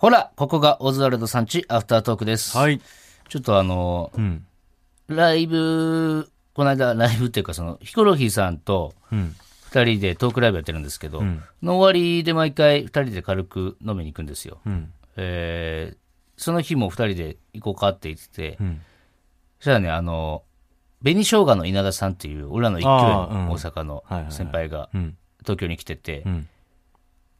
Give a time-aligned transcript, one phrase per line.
[0.00, 2.56] ほら、ここがオズワルドさんちアフタートークです。
[2.56, 2.80] はい。
[3.28, 4.46] ちょっとあの、うん。
[5.08, 9.34] ライブ、この間ライブっていうかその、ヒコロヒーさんとうん。
[9.70, 14.60] 二人でトークライブやってるんですけど、んの終わりで毎回二人で軽く飲みに行くんですよ。
[14.64, 14.90] うん。
[15.16, 15.96] えー
[16.38, 18.80] その日も二人で行こうかって言ってて、うん。
[19.58, 20.42] そしたらね、あの、
[21.02, 25.18] 紅生姜の稲田さんっていう、俺らの一級の大阪の先輩がうん。
[25.42, 26.48] 東京に来てて、うん。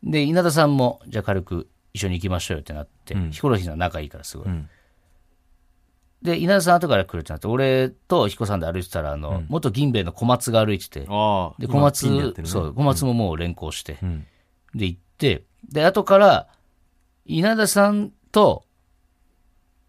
[0.02, 4.46] で、稲田さんも、じゃあ軽く一緒に行きましょうよってなって、うんヒコロヒーさん仲いいからすごい。
[4.46, 4.68] うん。
[6.22, 11.00] で、稲田さん後から来るってなって、俺と彦さんで歩いてたら、あの、元銀兵衛の小松が歩いてて。
[11.00, 14.26] で、小松、そう、小松ももう連行して、うん。
[14.74, 16.48] で、行って、で、後から、
[17.24, 18.64] 稲田さんと、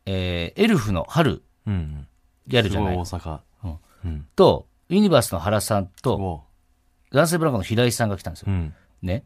[0.05, 2.07] えーエルフの春、うん。
[2.47, 3.39] ギャルじゃない大阪。
[4.35, 6.43] と、ユニバースの原さんと、お
[7.11, 8.47] 男性ブランコの平井さんが来たんですよ。
[8.51, 8.73] うん。
[9.01, 9.25] ね。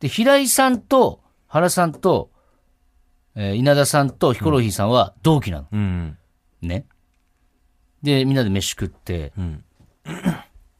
[0.00, 1.20] で、平井さんと
[1.52, 2.30] 原さんと、
[3.34, 5.66] えー稲田さんとヒコロヒーさんは同期なの。
[5.70, 6.18] うん。
[6.62, 6.86] ね。
[8.02, 9.64] で、みんなで飯食って、うん。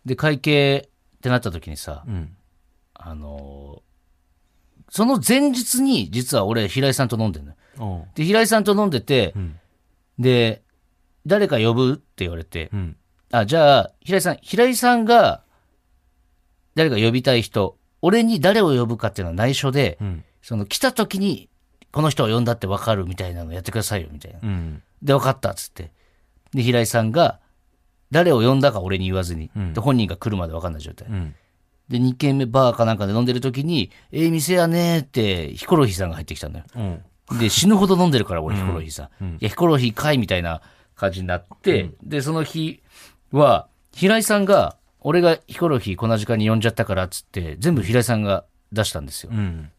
[0.06, 2.34] で、会計ってなった時にさ、うん。
[2.94, 3.82] あのー
[4.94, 7.56] その前日に、実は俺、平井さんと飲んでるのよ。
[7.78, 9.58] おうで、平井さんと飲んでて、うん。
[10.18, 10.62] で、
[11.26, 12.96] 誰か呼ぶって言われて、うん。
[13.30, 15.42] あ、じゃあ、平井さん、平井さんが、
[16.74, 20.24] 誰か呼びたい人、俺に誰を呼ぶかっていうのは内緒で、うん。
[20.42, 21.48] その来た時に、
[21.92, 24.40] この人を呼んだって分かるみたいなのやってくださいよ、みたいな。
[24.42, 24.82] うん。
[25.02, 25.92] で、分かった、っつって。
[26.52, 27.38] で、平井さんが、
[28.10, 31.08] 誰を呼んだか俺に言わずに、うんで、本人が来るまで分かんない状態。
[31.08, 31.34] うん。
[31.88, 36.64] で、2軒目バーかなんかで飲んでる時に、ええ店やねーって、ヒコロヒーさんが入ってきたんだよ。
[37.30, 37.38] うん。
[37.38, 39.24] で、死ぬほど飲んでるから、俺、ヒコロヒーさん。
[39.24, 40.62] うんいや、ヒコロヒーかいみたいな
[40.94, 42.82] 感じになって、で、その日
[43.32, 49.30] は、平井さんが、俺がヒコロヒーこんな時間に呼んじゃったからっつって、全部平井さんが出したんですよ。
[49.32, 49.70] うん。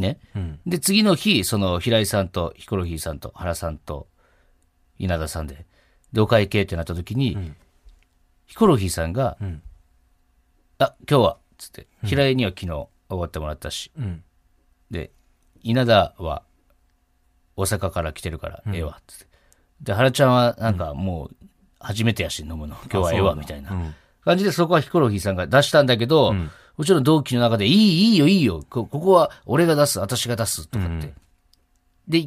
[0.00, 0.18] ね。
[0.34, 0.60] うん。
[0.66, 4.08] で、次の日、その平井さんとヒコロヒーさんと原さんと
[4.98, 5.66] 稲田さんで、
[6.12, 7.56] で、お会計ってなった時に、ん
[8.46, 9.62] ヒコロヒーさんが、うん
[10.78, 14.22] あ、今日は、つって、平井には昨日終わってもらったし、うん。
[14.90, 15.10] で、
[15.62, 16.42] 稲田は
[17.56, 19.26] 大阪から来てるから、ええわ、つって。
[19.82, 21.36] で、原ちゃんはなんかもう
[21.80, 23.94] 初めてやし飲むの、今日はええわ、みたいなうん。
[24.24, 26.32] 感じでそこはヒコロヒーさんが出したんだけど、
[26.78, 27.74] もちろん同期の中で、いい、
[28.12, 31.12] いいよ、いいよ、こここは俺が出す、私が出す、とかって。
[32.08, 32.20] で、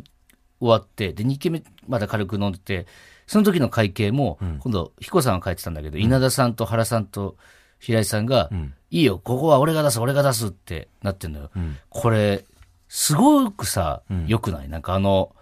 [0.59, 2.85] 終わって、で、2軒目まだ軽く飲んでて、
[3.25, 7.37] その時の会計も、今度、彦さんが書いてたんだけど、稲田さんと原さんと
[7.79, 8.49] 平井さんが、
[8.89, 11.49] いいよ、ここは俺が出す、俺が出すってなってんのよ。
[11.89, 12.43] これ、
[12.89, 14.69] すごくさ、良くない？
[14.69, 15.33] なんかあの、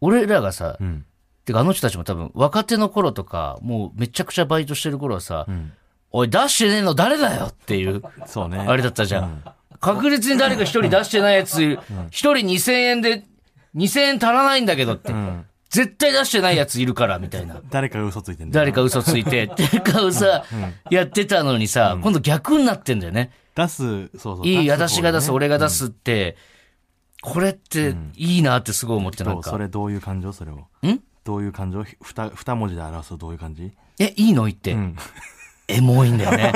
[0.00, 1.06] 俺らがさ、うん。
[1.44, 5.46] てかあの人たちも多分若手の頃とか、もうめちゃくちゃバイトしてる頃はさ、
[6.16, 8.58] おい出してねえの誰だよっていう、そうね。
[8.58, 9.42] あれだったじゃん。
[9.80, 11.76] 確実に誰か一人出してないやつ
[12.10, 13.24] 一人2000円で、
[13.74, 17.60] 2000円足らないんだけどって、ん絶対出してないやついるから、みたいな。
[17.68, 20.44] 誰かが嘘ついてんだよ誰か嘘ついて、って顔さ、
[20.88, 23.32] やってたのにさ、今度逆になってんだよね。
[23.56, 24.46] 出す、そうそう。
[24.46, 26.36] いい、私が出す、俺が出すって、
[27.22, 29.50] これっていいなってすごい思ってなんか。
[29.50, 30.68] それどういう感情それを？
[30.86, 31.00] ん？
[31.24, 31.82] どういう感情？
[31.82, 33.72] ふ二、二文字で表すとどういう感じ？
[33.98, 34.44] え、いいの？
[34.44, 34.76] 言って。
[35.72, 36.52] んエモいんだよね。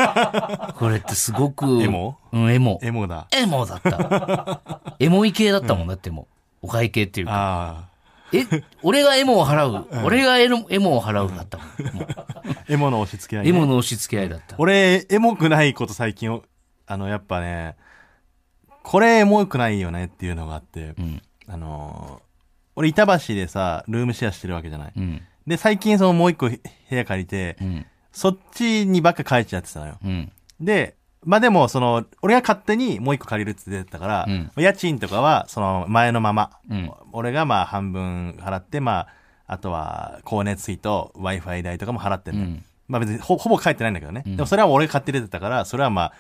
[0.77, 1.83] これってすごく。
[1.83, 2.19] エモ？
[2.33, 2.79] うん、エモ。
[2.83, 3.27] エモだ。
[3.33, 4.61] エモだった。
[4.99, 6.29] エモい系だったもんだっても
[6.63, 6.67] う。
[6.67, 7.33] お会計っていうか。
[7.35, 7.89] あ
[8.33, 8.45] え、
[8.83, 9.87] 俺がエモを払う？
[10.05, 11.67] 俺がエモを払うだったもん。
[12.69, 13.51] エモの押し付け合い、ね。
[13.51, 14.57] エモの押し付け合いだった。
[14.59, 16.43] 俺、エモくないこと最近、
[16.87, 17.77] あの、やっぱね、
[18.83, 21.23] これエモくないよねっていうのがあって、うん。
[21.47, 22.29] あのー
[22.77, 24.93] 俺板橋でさ、ルームシェアしてるわけじゃない。
[24.97, 25.21] うん。
[25.49, 27.87] で、最近そのもう一個部屋借りて、うん。
[28.13, 29.99] そっちにばっか帰っちゃってたのよ。
[30.05, 30.33] うん。
[30.61, 39.07] で、まあでも、その、俺が勝手にもう一個借りるって出てたから、うん家賃とかは、その、前のまま、うん俺がまあ半分払って、ま
[39.47, 42.65] あ、あとは、光熱費と Wi-Fi 代とかも払ってんのようん。
[42.87, 44.23] まあ別にほ、ほぼ帰ってないんだけどね。
[44.27, 46.13] でもそれは俺が買って出てたから、それはまあ、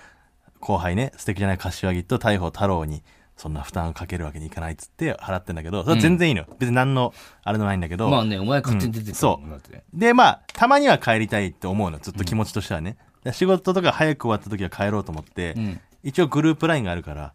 [0.60, 3.02] 後輩ね、素敵じゃない柏木と大砲太郎に、
[3.38, 6.48] そんな負担をかけるわけにいかないっつって払ってんだけど、それは全然いいのよ。
[6.58, 7.14] 別に何の、
[7.44, 8.10] あれのないんだけど。
[8.10, 9.84] まあね、お前勝手に出てたもんだってね。
[9.94, 12.96] で、まあ、たまには帰りたいって思うの、ずっと気持ちとしてはね。
[13.22, 15.80] で仕事とか早く終わった時は帰ろうと思って、うん。
[16.02, 17.32] 一応グループラインがあるから、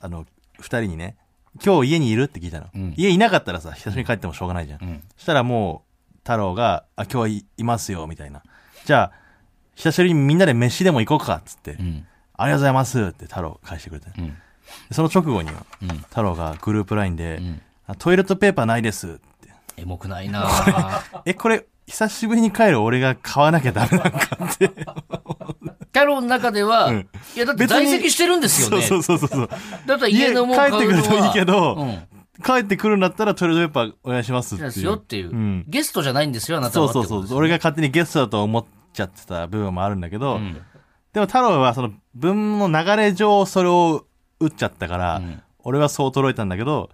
[0.00, 0.24] あの、
[0.58, 1.16] 二人にね、
[1.62, 2.68] 今日家にいるって聞いたの。
[2.74, 4.82] うん家いなかったらさ、久しぶりに帰ってもしょうがないじゃん。
[4.82, 5.02] うん。
[5.16, 8.42] そしたらもう、太郎が、あ、今日はい、いますよ、みたいな。
[8.86, 9.12] じゃあ、
[9.74, 12.06] 久しぶりにみんなで飯でも行こうか、っつって、うん。
[12.36, 14.10] ありがとうございますって太郎返してくれて。
[14.10, 14.36] でうん。
[14.90, 15.88] その直後には、うん。
[15.88, 19.22] 太郎がグループラインで、んあトイレットペーパーないですって。
[19.76, 24.70] エモくないなぁえ、これ、久しぶりに帰る俺が買わなきゃダメなんかって。
[25.92, 28.82] 太郎の中では、うんいや、だって在籍してるんですよね。
[28.82, 29.48] そうそうそうそう。
[29.48, 32.02] だったら家のもん買うの帰ってくるといいけどうん。
[32.42, 34.70] 帰ってくるんだったらトイレットペーパーお願いしますっていう。
[34.70, 37.38] ですよっていう、んゲストじゃないんですよ、あなたそうはってことですそうそう。
[37.38, 40.60] 俺が勝手にゲストだと思っちゃってた部分もあるんだけど、うん
[41.12, 44.04] でも太郎はその文の流れ上それを
[44.44, 46.90] 打っちゃったから、うん俺はそう捉えたんだけど、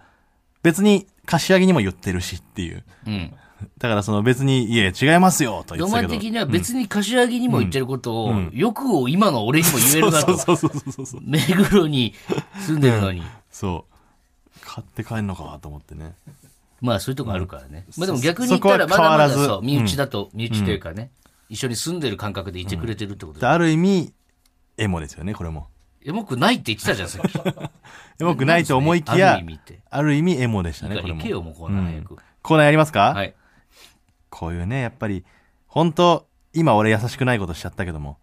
[0.63, 2.85] 別に柏木にも言ってるしっていう。
[3.05, 3.33] うん。
[3.77, 6.09] だからその別に、いえ、違いますよと言ロってたけど。
[6.09, 10.37] マン的には別に柏木にも言ってることを、うん欲を今の俺にも言えるなと。
[10.37, 11.21] そうそうそうそう。
[11.21, 12.13] 目黒に
[12.65, 13.23] 住んでるのに。
[13.51, 14.59] そう。
[14.61, 16.13] 買って帰んのかと思ってね。
[16.79, 17.85] まあそういうとこあるからね。
[17.97, 21.11] まあでもそ逆に言ったらまだまだ身内だと、身内というかね、
[21.49, 23.41] 一緒に住んでる感覚でいてくれてるってことで。
[23.41, 24.13] である意味、
[24.77, 25.67] エモですよね、これも。
[26.03, 27.35] エモくないって言ってたじゃん、さっき。
[28.21, 31.29] エモくないと思いきやある意味って、ある意味エモでしたね、これも行け。
[31.29, 32.17] よ、もうコーナー早く。
[32.41, 33.13] コーナーやりますか？
[33.13, 33.33] はい。
[34.29, 35.23] こういうね、やっぱり、
[35.67, 38.17] 本当今俺優しくないことしちゃったけども。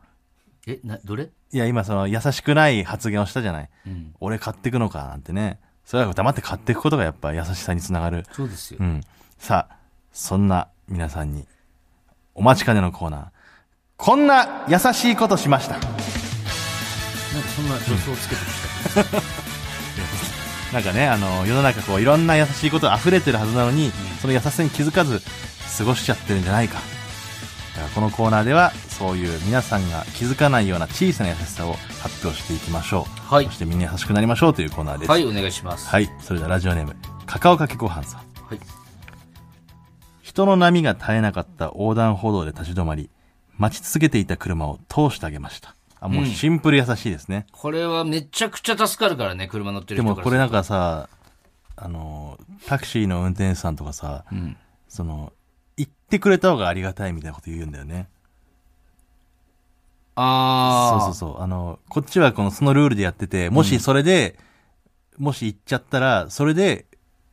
[0.67, 1.31] え、な、どれ？
[1.53, 3.71] いや、今その優しくない発言をしたじゃない。
[3.87, 4.15] うん。
[4.21, 5.59] 俺買ってくのかなんてね。
[5.85, 8.27] それは黙って買っていくことがやっぱ優しさにつながる。
[8.33, 8.85] そうですよう。
[8.85, 9.01] ん。
[9.39, 9.77] さあ、
[10.13, 11.47] そんな皆さんに、
[12.35, 13.27] お待ちかねのコーナー。
[13.97, 15.77] こんな優しいことしました。
[17.59, 19.23] そんな助走つけてきた。
[20.73, 23.91] なんかね、あの、世の中こう、いろんな優しいこと溢れてるはずなのに、
[24.21, 25.23] その優しさに気づかず、
[25.79, 26.75] 過ごしちゃってるんじゃないか。
[27.75, 33.35] だからこのコーナーでは、そういう皆さんが気づかないような小さな優しさを発表していきましょう。
[33.35, 35.11] はいそしてみんな優しくなりましょうというコーナーです。
[35.11, 35.89] はい、お願いします。
[35.89, 36.11] はい。
[36.21, 36.97] それではラジオネーム、
[37.27, 38.21] カカオかけごはんさん。
[38.49, 38.61] はい。
[40.23, 43.11] 人の波が絶えなかった横断歩道で立ち止まり、
[43.57, 45.78] 待ち続けていた車を通してあげました。
[46.01, 47.47] あ、もうシンプル優しいですね。
[47.53, 51.09] これはめちゃくちゃ助かるからね、車乗ってるで人からもこれなんかさ、
[51.77, 54.57] あの、タクシーの運転手さんとかさ、うん。
[54.89, 55.33] その、
[55.77, 58.09] 言ってくれた方がありがたいみたいなこと言うんだよね。
[60.17, 61.01] ああ。
[61.01, 61.43] そうそうそう。
[61.43, 64.37] あの、こっちはこの、そのルールでやってて、もしそれで、
[65.19, 66.87] もし行っちゃったら、それで、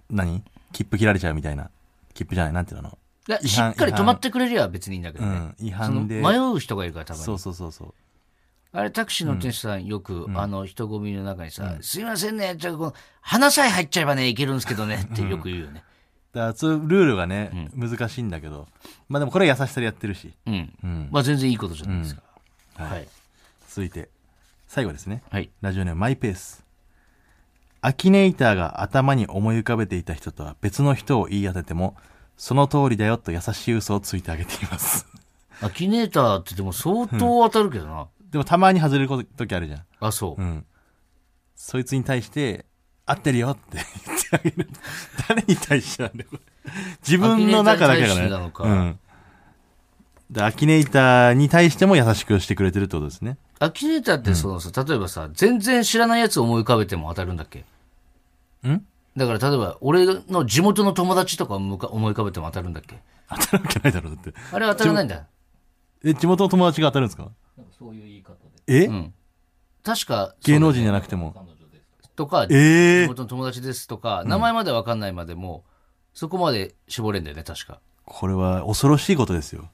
[0.09, 0.43] 何？
[0.71, 1.71] 切符切られちゃうみたいな。
[2.13, 2.97] 切符じゃない、なんていうの？
[3.27, 5.53] いやしっかり止まってくれりゃ別にいいんだけどね。
[5.59, 7.23] うん違その反で迷う人がいるから、多分。
[7.23, 7.93] そうそうそうそう。
[8.75, 15.83] あれ、タクシーの運転手さん、よく、あの、人混みの中にさ、すいませんね、じゃあ、この、花さえ入っちゃえばね、いけるんですけどね、ってよく言うよね。
[16.33, 18.67] だから、そういうルールがね、難しいんだけど。
[19.07, 20.33] まあでもこれは優しさでやってるし。
[20.45, 20.73] うん。
[20.83, 21.09] うん。
[21.11, 22.21] まあ、全然いいことじゃないですか。
[22.21, 22.35] うん
[22.77, 23.07] はい。
[23.69, 24.09] 続いて、
[24.67, 25.23] 最後ですね。
[25.29, 25.49] はい。
[25.61, 26.65] ラジオネームマイペース。
[27.81, 31.95] アキネイターが頭に思い浮かべていた人とは別の人を言い当てても、
[32.35, 35.07] その通りだよと優しい嘘をついてあげています。
[35.61, 38.07] アキネーターってでも相当当たるけどな。
[38.35, 39.85] でもたまに外れること時あるじゃん。
[40.01, 40.45] あ、そうう。
[40.45, 40.65] ん。
[41.55, 42.65] そいつに対して、
[43.05, 43.85] 合ってるよって言っ
[44.19, 44.69] てあげる。
[45.29, 46.71] 誰に対してなんだよ、これ。
[46.99, 48.27] 自分の中だけアキネイターに対しがね。
[48.27, 48.99] てなのかうん。
[50.31, 53.37] で、アキネイターに対しても優しくしてくれてるってことですね。
[53.59, 57.59] アキネーターってそのさ、例えばさ、全然知らないやつを思い浮かべても当たるんだっけ？
[58.67, 58.85] ん？
[59.15, 61.73] だから例えば、俺の地元の友達とか思
[62.09, 62.99] い浮かべても当たるんだっけ？
[63.29, 64.33] 当たるわけないだろ、だって。
[64.51, 65.23] あれは当たらないんだ。
[66.03, 67.29] え、地元の友達が当たるんですか？
[67.77, 68.33] そういう言い方
[68.65, 68.83] で。
[68.83, 69.13] え、うん。
[69.83, 71.35] 確か、芸能人じゃなくても。
[72.15, 75.63] とか、ええ地元の友達ですとか、名前までわかんないまでも、
[76.13, 77.79] そこまで絞れんだよね、確か。
[78.05, 79.69] これは恐ろしいことですよ。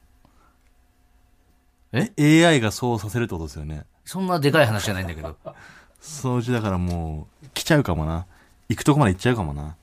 [1.94, 3.86] え ?AI がそうさせるってことですよね。
[4.06, 5.38] そんなでかい話じゃないんだけど。
[6.01, 8.25] そのうちだからもう、来ちゃうかもな。
[8.69, 9.75] 行くとこまで行っちゃうかもな。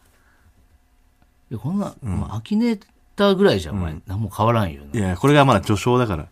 [1.51, 2.81] いやこんな、まあ、アキネー
[3.15, 4.99] ターぐらいじゃ、お前、何も変わらんよね。
[4.99, 6.29] いや、これがまだ序章だから。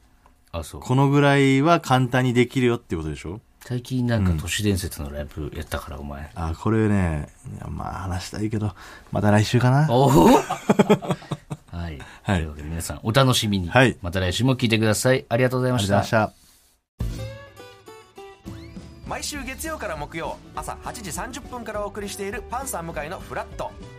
[0.53, 0.81] あ、そう。
[0.81, 3.41] このぐらいは簡単にできるよってことでしょ？
[3.65, 6.31] 最近なんか都市伝説のライブやったから、お前。
[6.37, 7.29] あ、これね、
[7.69, 8.73] まあ話したいけど、
[9.11, 9.89] また来週かな。
[9.91, 10.09] おお
[11.77, 11.99] はい。
[12.23, 13.69] はいというわけで皆さん、お楽しみに。
[13.69, 15.27] はいまた来週も聞いてください。
[15.29, 16.33] ありがとうございましありがとうございたまし。
[16.33, 16.47] た。
[19.09, 20.93] 毎週月曜から木曜朝8
[21.31, 23.71] 時30分からお送りしているパンサー向井のフラット